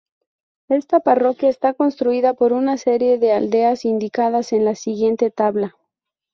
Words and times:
Esta 0.69 0.99
parroquia 0.99 1.47
está 1.49 1.75
constituida 1.75 2.33
por 2.33 2.53
una 2.53 2.75
serie 2.77 3.19
de 3.19 3.33
aldeas, 3.33 3.85
indicadas 3.85 4.51
en 4.51 4.65
la 4.65 4.73
siguiente 4.73 5.29
tabla. 5.29 5.75